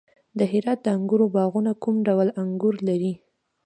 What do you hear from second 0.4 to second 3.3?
هرات د انګورو باغونه کوم ډول انګور لري؟